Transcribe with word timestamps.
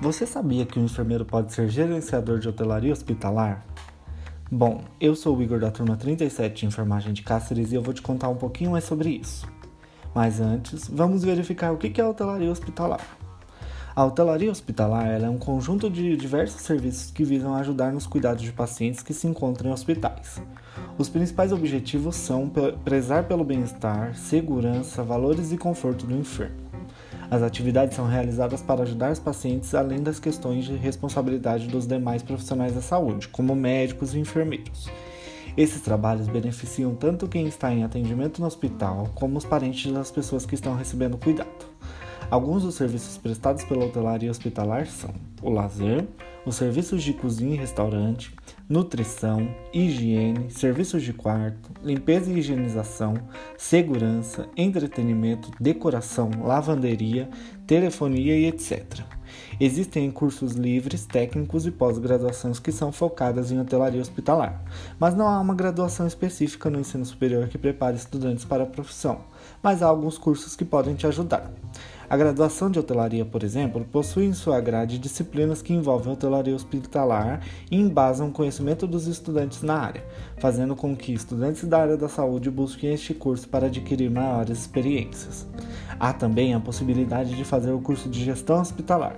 Você 0.00 0.26
sabia 0.26 0.64
que 0.64 0.78
o 0.78 0.82
enfermeiro 0.82 1.26
pode 1.26 1.52
ser 1.52 1.68
gerenciador 1.68 2.38
de 2.38 2.48
hotelaria 2.48 2.90
hospitalar? 2.90 3.66
Bom, 4.50 4.82
eu 4.98 5.14
sou 5.14 5.36
o 5.36 5.42
Igor 5.42 5.60
da 5.60 5.70
turma 5.70 5.94
37 5.94 6.60
de 6.60 6.66
enfermagem 6.66 7.12
de 7.12 7.20
Cáceres 7.20 7.70
e 7.70 7.74
eu 7.74 7.82
vou 7.82 7.92
te 7.92 8.00
contar 8.00 8.30
um 8.30 8.36
pouquinho 8.36 8.70
mais 8.70 8.84
sobre 8.84 9.10
isso. 9.10 9.46
Mas 10.14 10.40
antes, 10.40 10.88
vamos 10.88 11.22
verificar 11.22 11.70
o 11.70 11.76
que 11.76 12.00
é 12.00 12.04
a 12.04 12.08
hotelaria 12.08 12.50
hospitalar. 12.50 13.06
A 13.94 14.02
hotelaria 14.02 14.50
hospitalar 14.50 15.20
é 15.20 15.28
um 15.28 15.36
conjunto 15.36 15.90
de 15.90 16.16
diversos 16.16 16.62
serviços 16.62 17.10
que 17.10 17.22
visam 17.22 17.54
ajudar 17.56 17.92
nos 17.92 18.06
cuidados 18.06 18.42
de 18.42 18.52
pacientes 18.52 19.02
que 19.02 19.12
se 19.12 19.26
encontram 19.26 19.68
em 19.68 19.74
hospitais. 19.74 20.40
Os 20.96 21.10
principais 21.10 21.52
objetivos 21.52 22.16
são 22.16 22.50
prezar 22.82 23.24
pelo 23.24 23.44
bem-estar, 23.44 24.16
segurança, 24.16 25.02
valores 25.02 25.52
e 25.52 25.58
conforto 25.58 26.06
do 26.06 26.16
enfermo. 26.16 26.69
As 27.30 27.42
atividades 27.42 27.94
são 27.94 28.08
realizadas 28.08 28.60
para 28.60 28.82
ajudar 28.82 29.12
os 29.12 29.20
pacientes 29.20 29.72
além 29.72 30.02
das 30.02 30.18
questões 30.18 30.64
de 30.64 30.74
responsabilidade 30.74 31.68
dos 31.68 31.86
demais 31.86 32.24
profissionais 32.24 32.74
da 32.74 32.82
saúde, 32.82 33.28
como 33.28 33.54
médicos 33.54 34.14
e 34.14 34.18
enfermeiros. 34.18 34.90
Esses 35.56 35.80
trabalhos 35.80 36.26
beneficiam 36.26 36.92
tanto 36.92 37.28
quem 37.28 37.46
está 37.46 37.72
em 37.72 37.84
atendimento 37.84 38.40
no 38.40 38.48
hospital, 38.48 39.08
como 39.14 39.38
os 39.38 39.44
parentes 39.44 39.92
das 39.92 40.10
pessoas 40.10 40.44
que 40.44 40.56
estão 40.56 40.74
recebendo 40.74 41.16
cuidado. 41.16 41.48
Alguns 42.28 42.62
dos 42.62 42.74
serviços 42.74 43.16
prestados 43.16 43.64
pela 43.64 43.84
hotelaria 43.84 44.30
hospitalar 44.30 44.86
são 44.86 45.14
o 45.42 45.50
lazer, 45.50 46.06
os 46.44 46.56
serviços 46.56 47.02
de 47.02 47.12
cozinha 47.12 47.54
e 47.54 47.58
restaurante, 47.58 48.34
nutrição, 48.68 49.48
higiene, 49.72 50.50
serviços 50.50 51.02
de 51.02 51.12
quarto, 51.12 51.70
limpeza 51.82 52.30
e 52.30 52.38
higienização, 52.38 53.14
segurança, 53.58 54.48
entretenimento, 54.56 55.50
decoração, 55.60 56.30
lavanderia, 56.42 57.28
telefonia 57.66 58.36
e 58.36 58.46
etc. 58.46 59.00
Existem 59.60 60.10
cursos 60.10 60.52
livres, 60.52 61.04
técnicos 61.04 61.66
e 61.66 61.70
pós-graduações 61.70 62.58
que 62.58 62.72
são 62.72 62.90
focadas 62.90 63.52
em 63.52 63.60
hotelaria 63.60 64.00
hospitalar, 64.00 64.62
mas 64.98 65.14
não 65.14 65.28
há 65.28 65.38
uma 65.40 65.54
graduação 65.54 66.06
específica 66.06 66.70
no 66.70 66.80
ensino 66.80 67.04
superior 67.04 67.48
que 67.48 67.58
prepare 67.58 67.96
estudantes 67.96 68.44
para 68.44 68.62
a 68.64 68.66
profissão, 68.66 69.20
mas 69.62 69.82
há 69.82 69.86
alguns 69.86 70.16
cursos 70.16 70.56
que 70.56 70.64
podem 70.64 70.94
te 70.94 71.06
ajudar. 71.06 71.50
A 72.10 72.16
graduação 72.16 72.68
de 72.68 72.76
hotelaria, 72.76 73.24
por 73.24 73.44
exemplo, 73.44 73.84
possui 73.84 74.24
em 74.24 74.32
sua 74.32 74.60
grade 74.60 74.98
disciplinas 74.98 75.62
que 75.62 75.72
envolvem 75.72 76.12
hotelaria 76.12 76.56
hospitalar 76.56 77.40
e 77.70 77.76
embasam 77.76 78.30
o 78.30 78.32
conhecimento 78.32 78.84
dos 78.84 79.06
estudantes 79.06 79.62
na 79.62 79.78
área, 79.78 80.04
fazendo 80.38 80.74
com 80.74 80.96
que 80.96 81.12
estudantes 81.12 81.62
da 81.68 81.80
área 81.80 81.96
da 81.96 82.08
saúde 82.08 82.50
busquem 82.50 82.92
este 82.92 83.14
curso 83.14 83.48
para 83.48 83.68
adquirir 83.68 84.10
maiores 84.10 84.58
experiências. 84.58 85.46
Há 86.00 86.12
também 86.12 86.52
a 86.52 86.58
possibilidade 86.58 87.36
de 87.36 87.44
fazer 87.44 87.70
o 87.70 87.80
curso 87.80 88.08
de 88.08 88.24
gestão 88.24 88.60
hospitalar, 88.60 89.14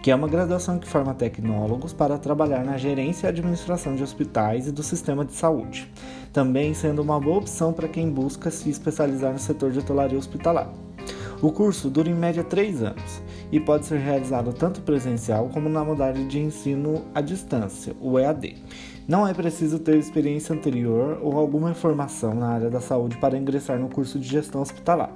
que 0.00 0.12
é 0.12 0.14
uma 0.14 0.28
graduação 0.28 0.78
que 0.78 0.86
forma 0.86 1.14
tecnólogos 1.14 1.92
para 1.92 2.16
trabalhar 2.16 2.64
na 2.64 2.78
gerência 2.78 3.26
e 3.26 3.30
administração 3.30 3.96
de 3.96 4.04
hospitais 4.04 4.68
e 4.68 4.70
do 4.70 4.84
sistema 4.84 5.24
de 5.24 5.32
saúde, 5.32 5.92
também 6.32 6.74
sendo 6.74 7.02
uma 7.02 7.18
boa 7.18 7.38
opção 7.38 7.72
para 7.72 7.88
quem 7.88 8.08
busca 8.08 8.52
se 8.52 8.70
especializar 8.70 9.32
no 9.32 9.38
setor 9.40 9.72
de 9.72 9.80
hotelaria 9.80 10.16
hospitalar. 10.16 10.85
O 11.42 11.52
curso 11.52 11.90
dura 11.90 12.08
em 12.08 12.14
média 12.14 12.42
3 12.42 12.82
anos 12.82 13.22
e 13.52 13.60
pode 13.60 13.84
ser 13.84 13.98
realizado 13.98 14.52
tanto 14.54 14.80
presencial 14.80 15.50
como 15.52 15.68
na 15.68 15.84
modalidade 15.84 16.26
de 16.26 16.38
ensino 16.38 17.04
à 17.14 17.20
distância, 17.20 17.94
o 18.00 18.18
EAD. 18.18 18.56
Não 19.06 19.28
é 19.28 19.34
preciso 19.34 19.78
ter 19.78 19.96
experiência 19.96 20.54
anterior 20.54 21.18
ou 21.22 21.36
alguma 21.36 21.70
informação 21.70 22.34
na 22.34 22.48
área 22.48 22.70
da 22.70 22.80
saúde 22.80 23.18
para 23.18 23.36
ingressar 23.36 23.78
no 23.78 23.88
curso 23.88 24.18
de 24.18 24.26
gestão 24.26 24.62
hospitalar. 24.62 25.12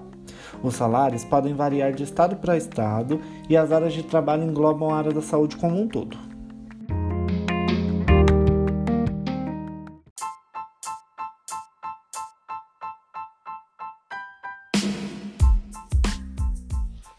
Os 0.63 0.75
salários 0.75 1.25
podem 1.25 1.55
variar 1.55 1.93
de 1.93 2.03
estado 2.03 2.37
para 2.37 2.57
estado 2.57 3.21
e 3.49 3.57
as 3.57 3.73
áreas 3.73 3.95
de 3.95 4.03
trabalho 4.03 4.45
englobam 4.45 4.91
a 4.91 4.99
área 4.99 5.13
da 5.13 5.23
saúde 5.23 5.57
como 5.57 5.81
um 5.81 5.89
todo. 5.89 6.30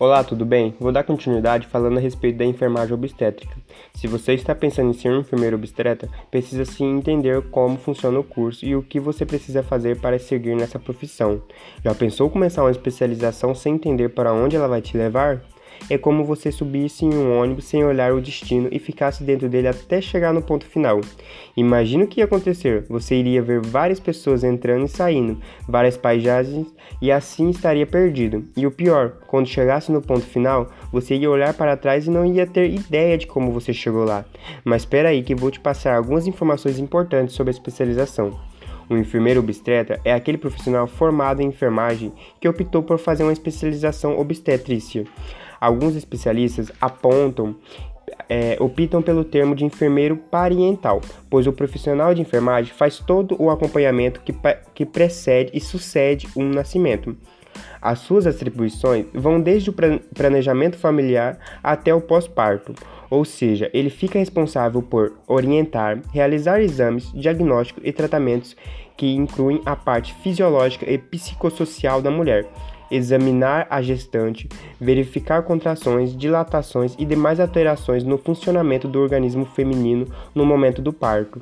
Olá, 0.01 0.23
tudo 0.23 0.43
bem? 0.43 0.73
Vou 0.79 0.91
dar 0.91 1.03
continuidade 1.03 1.67
falando 1.67 1.99
a 1.99 2.01
respeito 2.01 2.39
da 2.39 2.43
enfermagem 2.43 2.91
obstétrica. 2.91 3.55
Se 3.93 4.07
você 4.07 4.33
está 4.33 4.55
pensando 4.55 4.89
em 4.89 4.93
ser 4.93 5.11
um 5.11 5.19
enfermeiro 5.19 5.55
obstetra, 5.55 6.09
precisa 6.31 6.65
sim 6.65 6.97
entender 6.97 7.39
como 7.51 7.77
funciona 7.77 8.17
o 8.17 8.23
curso 8.23 8.65
e 8.65 8.75
o 8.75 8.81
que 8.81 8.99
você 8.99 9.27
precisa 9.27 9.61
fazer 9.61 10.01
para 10.01 10.17
seguir 10.17 10.55
nessa 10.55 10.79
profissão. 10.79 11.39
Já 11.85 11.93
pensou 11.93 12.31
começar 12.31 12.63
uma 12.63 12.71
especialização 12.71 13.53
sem 13.53 13.75
entender 13.75 14.09
para 14.09 14.33
onde 14.33 14.55
ela 14.55 14.67
vai 14.67 14.81
te 14.81 14.97
levar? 14.97 15.43
É 15.89 15.97
como 15.97 16.23
você 16.23 16.51
subisse 16.51 17.05
em 17.05 17.13
um 17.13 17.39
ônibus 17.39 17.65
sem 17.65 17.83
olhar 17.83 18.13
o 18.13 18.21
destino 18.21 18.69
e 18.71 18.79
ficasse 18.79 19.23
dentro 19.23 19.49
dele 19.49 19.67
até 19.67 20.01
chegar 20.01 20.33
no 20.33 20.41
ponto 20.41 20.65
final. 20.65 21.01
Imagina 21.55 22.03
o 22.03 22.07
que 22.07 22.19
ia 22.19 22.25
acontecer: 22.25 22.85
você 22.89 23.15
iria 23.15 23.41
ver 23.41 23.61
várias 23.61 23.99
pessoas 23.99 24.43
entrando 24.43 24.85
e 24.85 24.89
saindo, 24.89 25.39
várias 25.67 25.97
paisagens 25.97 26.67
e 27.01 27.11
assim 27.11 27.49
estaria 27.49 27.85
perdido. 27.85 28.45
E 28.55 28.65
o 28.65 28.71
pior, 28.71 29.13
quando 29.27 29.47
chegasse 29.47 29.91
no 29.91 30.01
ponto 30.01 30.25
final, 30.25 30.69
você 30.91 31.15
ia 31.15 31.29
olhar 31.29 31.53
para 31.53 31.77
trás 31.77 32.07
e 32.07 32.11
não 32.11 32.25
ia 32.25 32.45
ter 32.45 32.69
ideia 32.69 33.17
de 33.17 33.27
como 33.27 33.51
você 33.51 33.73
chegou 33.73 34.03
lá. 34.03 34.25
Mas 34.63 34.83
espera 34.83 35.09
aí 35.09 35.23
que 35.23 35.35
vou 35.35 35.51
te 35.51 35.59
passar 35.59 35.95
algumas 35.95 36.27
informações 36.27 36.79
importantes 36.79 37.35
sobre 37.35 37.51
a 37.51 37.55
especialização. 37.55 38.50
O 38.91 38.97
enfermeiro 38.97 39.39
obstetra 39.39 40.01
é 40.03 40.13
aquele 40.13 40.37
profissional 40.37 40.85
formado 40.85 41.41
em 41.41 41.47
enfermagem 41.47 42.11
que 42.41 42.49
optou 42.49 42.83
por 42.83 42.99
fazer 42.99 43.23
uma 43.23 43.31
especialização 43.31 44.19
obstetrícia. 44.19 45.05
Alguns 45.61 45.95
especialistas 45.95 46.69
apontam 46.81 47.55
é, 48.27 48.57
optam 48.59 49.01
pelo 49.01 49.23
termo 49.23 49.55
de 49.55 49.63
enfermeiro 49.63 50.17
parental, 50.17 50.99
pois 51.29 51.47
o 51.47 51.53
profissional 51.53 52.13
de 52.13 52.21
enfermagem 52.21 52.73
faz 52.73 52.99
todo 52.99 53.41
o 53.41 53.49
acompanhamento 53.49 54.19
que, 54.19 54.35
que 54.73 54.85
precede 54.85 55.51
e 55.53 55.61
sucede 55.61 56.27
um 56.35 56.49
nascimento. 56.49 57.15
As 57.81 57.99
suas 57.99 58.27
atribuições 58.27 59.05
vão 59.13 59.39
desde 59.39 59.69
o 59.69 59.75
planejamento 60.13 60.77
familiar 60.77 61.39
até 61.63 61.93
o 61.93 62.01
pós-parto, 62.01 62.73
ou 63.11 63.25
seja, 63.25 63.69
ele 63.73 63.89
fica 63.89 64.17
responsável 64.17 64.81
por 64.81 65.13
orientar, 65.27 66.01
realizar 66.13 66.61
exames, 66.61 67.11
diagnósticos 67.13 67.83
e 67.85 67.91
tratamentos 67.91 68.55
que 68.95 69.13
incluem 69.13 69.61
a 69.65 69.75
parte 69.75 70.13
fisiológica 70.23 70.89
e 70.89 70.97
psicossocial 70.97 72.01
da 72.01 72.09
mulher, 72.09 72.47
examinar 72.89 73.67
a 73.69 73.81
gestante, 73.81 74.47
verificar 74.79 75.43
contrações, 75.43 76.15
dilatações 76.15 76.95
e 76.97 77.05
demais 77.05 77.39
alterações 77.39 78.03
no 78.05 78.17
funcionamento 78.17 78.87
do 78.87 78.99
organismo 78.99 79.45
feminino 79.45 80.07
no 80.33 80.45
momento 80.45 80.81
do 80.81 80.93
parto. 80.93 81.41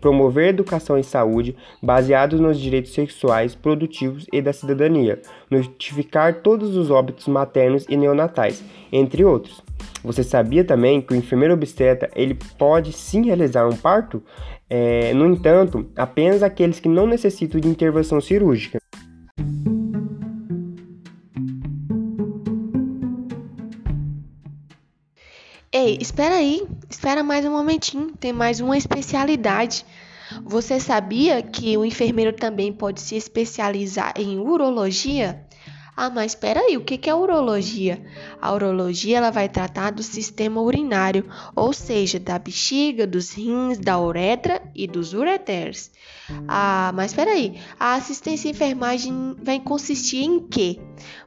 Promover, 0.00 0.48
educação 0.48 0.96
e 0.96 1.04
saúde 1.04 1.56
baseados 1.82 2.40
nos 2.40 2.58
direitos 2.58 2.94
sexuais, 2.94 3.54
produtivos 3.54 4.26
e 4.32 4.40
da 4.40 4.52
cidadania, 4.52 5.20
notificar 5.50 6.40
todos 6.42 6.76
os 6.76 6.90
óbitos 6.90 7.28
maternos 7.28 7.84
e 7.88 7.96
neonatais, 7.96 8.64
entre 8.90 9.24
outros. 9.24 9.62
Você 10.02 10.22
sabia 10.22 10.64
também 10.64 11.00
que 11.00 11.12
o 11.12 11.16
enfermeiro 11.16 11.54
obstetra 11.54 12.10
ele 12.14 12.38
pode 12.58 12.92
sim 12.92 13.24
realizar 13.26 13.66
um 13.66 13.76
parto? 13.76 14.22
É, 14.68 15.12
no 15.14 15.26
entanto, 15.26 15.86
apenas 15.96 16.42
aqueles 16.42 16.80
que 16.80 16.88
não 16.88 17.06
necessitam 17.06 17.60
de 17.60 17.68
intervenção 17.68 18.20
cirúrgica. 18.20 18.78
Ei, 25.76 25.98
espera 26.00 26.36
aí, 26.36 26.62
espera 26.94 27.24
mais 27.24 27.44
um 27.44 27.50
momentinho, 27.50 28.12
tem 28.18 28.32
mais 28.32 28.60
uma 28.60 28.78
especialidade. 28.78 29.84
Você 30.44 30.78
sabia 30.78 31.42
que 31.42 31.76
o 31.76 31.84
enfermeiro 31.84 32.32
também 32.32 32.72
pode 32.72 33.00
se 33.00 33.16
especializar 33.16 34.14
em 34.16 34.38
urologia? 34.38 35.44
Ah, 35.96 36.10
mas 36.10 36.32
espera 36.32 36.60
aí, 36.60 36.76
o 36.76 36.84
que 36.84 37.08
é 37.08 37.14
urologia? 37.14 38.04
A 38.40 38.52
urologia 38.52 39.18
ela 39.18 39.30
vai 39.30 39.48
tratar 39.48 39.90
do 39.90 40.02
sistema 40.02 40.60
urinário, 40.60 41.28
ou 41.54 41.72
seja, 41.72 42.18
da 42.18 42.36
bexiga, 42.38 43.06
dos 43.06 43.32
rins, 43.32 43.78
da 43.78 44.00
uretra 44.00 44.62
e 44.74 44.88
dos 44.88 45.14
ureteres. 45.14 45.92
Ah, 46.48 46.90
mas 46.94 47.12
espera 47.12 47.30
aí, 47.30 47.60
a 47.78 47.94
assistência 47.94 48.48
enfermagem 48.48 49.36
vai 49.40 49.60
consistir 49.60 50.24
em 50.24 50.40
quê? 50.40 50.80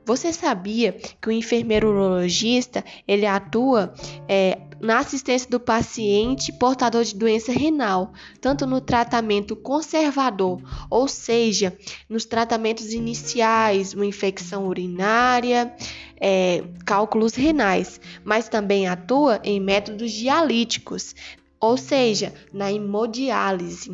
Você 0.06 0.33
sabia 0.33 0.91
que 0.91 1.30
o 1.30 1.31
enfermeiro 1.31 1.89
urologista 1.89 2.83
ele 3.07 3.25
atua 3.25 3.94
é, 4.27 4.66
na 4.79 5.00
assistência 5.00 5.50
do 5.50 5.59
paciente 5.59 6.51
portador 6.51 7.03
de 7.03 7.15
doença 7.15 7.51
renal, 7.51 8.13
tanto 8.39 8.65
no 8.65 8.79
tratamento 8.79 9.56
conservador, 9.56 10.62
ou 10.89 11.07
seja, 11.07 11.77
nos 12.09 12.25
tratamentos 12.25 12.94
iniciais, 12.94 13.94
uma 13.94 14.06
infecção 14.06 14.68
urinária, 14.68 15.74
é, 16.19 16.63
cálculos 16.85 17.33
renais, 17.33 18.00
mas 18.24 18.50
também 18.50 18.88
atua 18.88 19.39
em 19.44 19.59
métodos 19.59 20.12
dialíticos, 20.12 21.15
ou 21.59 21.77
seja, 21.77 22.33
na 22.53 22.71
hemodiálise. 22.71 23.91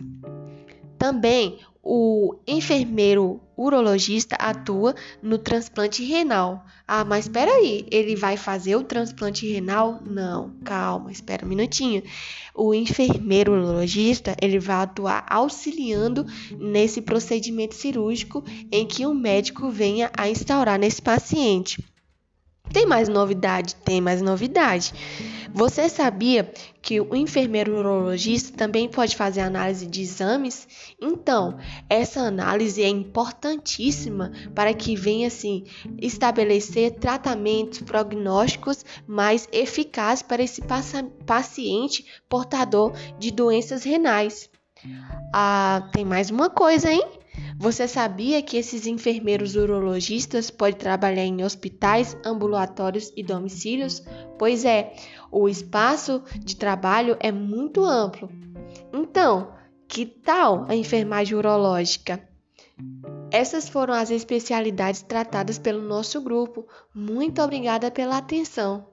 Também 0.98 1.60
o 1.84 2.36
enfermeiro 2.48 3.42
urologista 3.58 4.38
atua 4.38 4.96
no 5.22 5.38
transplante 5.38 6.02
renal. 6.02 6.66
Ah, 6.88 7.04
mas 7.04 7.26
espera 7.26 7.52
aí, 7.52 7.86
ele 7.92 8.16
vai 8.16 8.38
fazer 8.38 8.78
o 8.78 8.84
transplante 8.84 9.46
renal? 9.52 10.02
Não, 10.06 10.54
calma, 10.64 11.12
espera 11.12 11.46
um 11.46 11.50
minutinho. 11.50 12.02
O 12.56 12.74
enfermeiro 12.74 13.52
urologista, 13.52 14.34
ele 14.42 14.60
vai 14.60 14.78
atuar 14.78 15.26
auxiliando 15.30 16.26
nesse 16.58 17.02
procedimento 17.02 17.76
cirúrgico 17.76 18.44
em 18.72 18.88
que 18.88 19.06
o 19.06 19.14
médico 19.14 19.70
venha 19.70 20.10
a 20.18 20.30
instaurar 20.30 20.80
nesse 20.80 21.02
paciente. 21.02 21.84
Tem 22.72 22.86
mais 22.86 23.10
novidade? 23.10 23.76
Tem 23.76 24.00
mais 24.00 24.22
novidade. 24.22 24.94
Você 25.54 25.88
sabia 25.88 26.52
que 26.82 27.00
o 27.00 27.16
enfermeiro 27.16 27.78
urologista 27.78 28.58
também 28.58 28.90
pode 28.90 29.16
fazer 29.16 29.42
análise 29.42 29.86
de 29.86 30.02
exames? 30.02 30.68
Então, 31.00 31.60
essa 31.88 32.22
análise 32.22 32.82
é 32.82 32.88
importantíssima 32.88 34.32
para 34.56 34.74
que 34.74 34.96
venha 34.96 35.28
assim 35.28 35.64
estabelecer 36.02 36.96
tratamentos 36.96 37.82
prognósticos 37.82 38.84
mais 39.06 39.48
eficazes 39.52 40.24
para 40.24 40.42
esse 40.42 40.62
paciente 41.26 42.06
portador 42.28 42.92
de 43.20 43.30
doenças 43.30 43.84
renais. 43.84 44.50
Ah, 45.32 45.88
tem 45.94 46.04
mais 46.04 46.32
uma 46.32 46.50
coisa, 46.50 46.92
hein? 46.92 47.04
Você 47.58 47.88
sabia 47.88 48.42
que 48.42 48.58
esses 48.58 48.86
enfermeiros 48.86 49.56
urologistas 49.56 50.50
podem 50.50 50.78
trabalhar 50.78 51.24
em 51.24 51.44
hospitais, 51.44 52.18
ambulatórios 52.26 53.12
e 53.16 53.24
domicílios? 53.24 54.04
Pois 54.38 54.66
é, 54.66 54.94
o 55.32 55.48
espaço 55.48 56.24
de 56.40 56.56
trabalho 56.56 57.18
é 57.20 57.32
muito 57.32 57.84
amplo. 57.84 58.30
Então, 58.92 59.54
que 59.88 60.06
tal 60.06 60.66
a 60.68 60.76
enfermagem 60.76 61.38
urológica? 61.38 62.28
Essas 63.32 63.68
foram 63.68 63.94
as 63.94 64.12
especialidades 64.12 65.02
tratadas 65.02 65.58
pelo 65.58 65.82
nosso 65.82 66.22
grupo. 66.22 66.68
Muito 66.94 67.42
obrigada 67.42 67.90
pela 67.90 68.18
atenção. 68.18 68.86